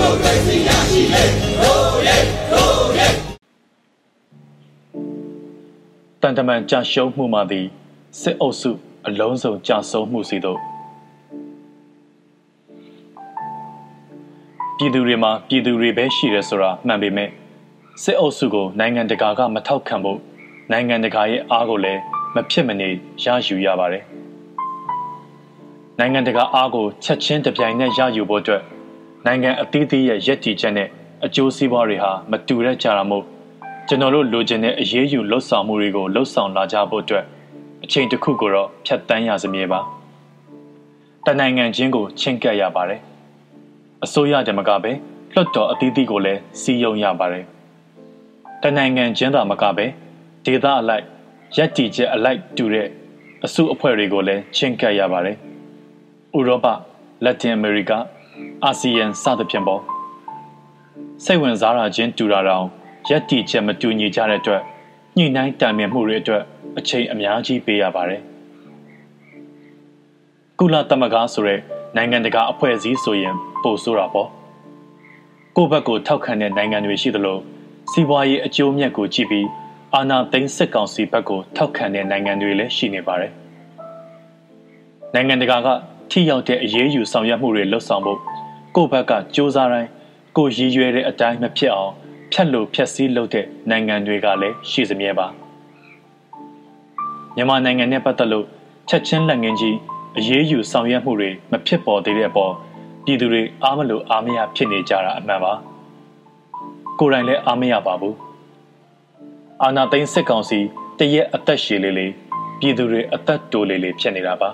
[0.00, 1.24] မိုကရေစီရရှိလေ
[1.60, 2.16] ရိုးရဲ
[2.52, 3.08] ရိုးရဲ
[6.20, 7.66] တန်တမန်ကြာရှုံးမှုမှသည်
[8.20, 8.70] စစ်အုပ်စု
[9.06, 10.58] အလုံးစုံကြာဆုံးမှုစီတို့
[14.76, 17.28] ပြည်သူတွေမှာပြည်သူတွေပဲရှိတယ်ဆိုတာမှန်ပေမဲ့
[18.02, 20.18] စစ်အုပ်စုကိုနိုင်ငံတကာကမထောက်ခံဖို့
[20.72, 22.00] နိုင်ငံတကာရဲ့အားကိုလည်း
[22.34, 22.88] မဖြစ်မနေ
[23.24, 24.04] ရယူရပါတယ်။
[25.98, 28.62] နိုင်ငံတကာအားကိုချက်ချင်းတပြိုင်နက်ရယူဖို့အတွက်
[29.26, 30.88] နိုင်ငံအသီးသီးရဲ့ရည်တည်ချက်နဲ့
[31.24, 33.24] အကျိုးစီးပွားတွေဟာမတူတဲ့ကြတာမို့
[33.88, 37.24] ကျွန်တော်တို့လိုချင်တဲ့အရေးယူလှုပ်ဆောင်မှုတွေကိုလှုပ်ဆောင်လာကြဖို့အတွက်
[37.84, 39.80] အချိန်တစ်ခုကိုတော့ဖြတ်တန်းရစမြဲပါ။
[41.26, 43.00] တနိုင်ငံချင်းကိုချင်းကပ်ရပါတယ်။
[44.04, 44.92] အစိုးရတမကပဲ
[45.34, 47.44] လွှတ်တော်အသီးသီးကိုလည်းစီယုံရပါတယ်။
[48.62, 49.86] တနိုင်ငံချင်းသာမကပဲ
[50.44, 51.04] ဒေသအလိုက်
[51.56, 52.86] ရက်တီချက်အလိုက်တူတဲ့
[53.44, 55.36] အစုအဖွဲ့တွေကိုလည်းချင်းကပ်ရပါတယ်။
[56.38, 56.66] ဥရောပ၊
[57.24, 57.92] လက်တင်အမေရိက၊
[58.64, 59.82] အာဆီယံစသဖြင့်ပေါ့
[61.24, 62.64] စိတ်ဝင်စားတာချင်းတူတာတောင်
[63.08, 64.62] ရက်တီချက်မတူညီကြတဲ့အတွက်
[65.16, 66.42] ညှိနှိုင်းတိုင်ပင်မှုတွေအတွက်
[66.78, 68.20] အချိန်အများကြီးပေးရပါတယ်။
[70.58, 71.60] ကုလသမဂ္ဂဆိုတဲ့
[71.96, 74.28] နိုင်ငံတကာအဖွဲ့အစည်းဆိုရင်ပိုဆိုးတာပေါ့။
[75.56, 77.38] ကိုယ့်ဘက်ကိုထောက်ခံတဲ့နိုင်ငံတွေရှိသလို
[77.92, 79.46] စီးပွားရေးအကျိုးမြတ်ကိုကြည့်ပြီး
[79.94, 83.32] အာဏာသိမ်းစစ်ကောင်စီဘက်ကိုထောက်ခံတဲ့နိုင်ငံတွေလည်းရှိနေပါတယ်။
[85.14, 85.68] နိုင်ငံတကာက
[86.10, 88.20] ထိရောက်တဲ့အရေးယူဆောင်ရွက်မှုတွေလှုပ်ဆောင်ဖို့
[88.76, 89.90] ကိုယ့်ဘက်ကစ조사တိုင်း
[90.36, 91.92] ကိုရည်ရွယ်တဲ့အတိုင်းမဖြစ်အောင်
[92.32, 95.26] ဖြတ်လို့ဖြတ်စည်းလုပ်တဲ့နိုင်ငံတွေကလည်းရှိစမြဲပါ။
[97.36, 98.46] မြန်မာနိုင်ငံနဲ့ပတ်သက်လို့
[98.88, 99.76] ချက်ချင်းလက်ငင်းကြီး
[100.18, 102.52] အရေးယူဆောင်ရွက်မှုတွေမဖြစ်ပေါ်သေးတဲ့အပေါ်
[103.04, 105.52] ပြည်သူတွေအားမလို့အားမရဖြစ်နေကြတာအမှန်ပါ။
[106.98, 108.14] ကိုယ်တိုင်လည်းအားမရပါဘူး။
[109.62, 110.58] အာနာသိန်းစစ်ကောင်စီ
[110.98, 112.12] တရက်အသက်ရှည်လေးလေး
[112.60, 114.50] ပြည်သူတွေအသက်တိုးလေးလေးဖြစ်နေတာပါ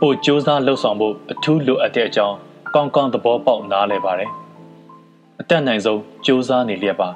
[0.00, 2.36] ပို့စ조사လှုပ်ဆောင်ဖို့အထူးလိုအပ်တဲ့အကြောင်း
[2.74, 4.30] ကောင်းကောင်းသဘောပေါက်နားလည်ပါတယ်
[5.40, 7.08] အတက်နိုင်ဆုံးစ조사နေလျက်ပါ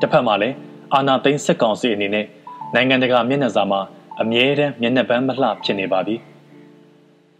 [0.00, 0.56] တစ်ဖက်မှာလည်း
[0.94, 2.26] အာနာသိန်းစစ်ကောင်စီအနေနဲ့
[2.74, 3.80] နိုင်ငံတကာမျက်နှာစာမှာ
[4.20, 6.16] အမြဲတမ်းမျက်နှာပန်းမလှဖြစ်နေပါပြီ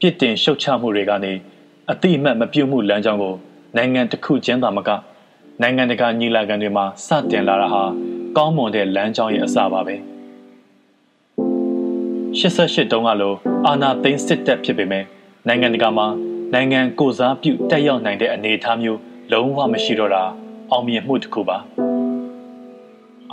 [0.00, 1.32] ပြစ်တင်ရှုတ်ချမှုတွေကနေ
[1.90, 3.34] အတိအမှတ်မပြုတ်မှုလမ်းကြောင်းကို
[3.76, 4.90] နိုင်ငံတစ်ခုချင်းသာမက
[5.62, 7.82] နိုင်ငံတကာညီလာခံတွေမှာစတင်လာတာဟာ
[8.36, 9.96] ကောင်းမွန်တဲ့လမ်းကြောင်းရဲ့အစပါပဲ
[12.41, 13.33] 88တုန်းကလို
[13.67, 15.03] အာနာသိန်းစစ်တပ်ဖြစ်ပေမဲ့
[15.47, 16.07] နိုင်ငံတကာမှာ
[16.53, 18.99] နိုင်ငံကိုစားပြုတက်ရောက်နိုင်တဲ့အနေအထားမျိုး
[19.31, 20.23] လုံးဝမရှိတော့တာ
[20.71, 21.57] အောင်မြင်မှုတစ်ခုပါ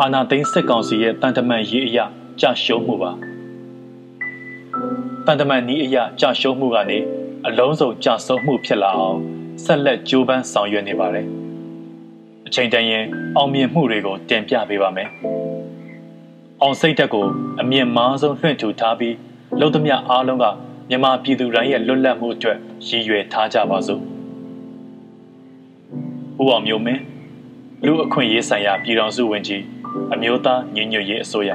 [0.01, 2.05] အာနာသိန်းစစ်ကောင်စီရဲ့တန်တမန်ရေးအရာ
[2.41, 3.11] ကြာရှုံးမှုပါ
[5.27, 6.99] တန်တမန်နီးအရာကြာရှုံးမှုကနေ
[7.47, 9.19] အလုံးစုံကြာဆုံးမှုဖြစ်လာအောင်
[9.65, 11.27] ဆက်လက်ကြိုးပမ်းဆောင်ရွက်နေပါတယ်
[12.47, 13.05] အချိန်တန်ရင်
[13.37, 15.11] အောင်မြင်မှုတွေကိုတင်ပြပေးပါမယ်။
[16.63, 17.27] အောင်စိတ်တက်ကို
[17.61, 19.17] အမြင့်မားဆုံးလွှင့်ထူထားပြီး
[19.61, 20.45] လုံသမျှအားလုံးက
[20.89, 24.01] မြန်မာပြည်သူတိုင်းရဲ့လွတ်လပ်မှုအတွက်ရည်ရွယ်ထားကြပါစို့။
[26.43, 27.03] ဦးအောင်မျိုးမင်း
[27.85, 29.63] လူအခွင့်ရေးဆိုင်ရာပြည်တော်စုဝင်ကြီး
[30.15, 31.51] အမျိုးသားညီညွတ်ရေးအစိုးရ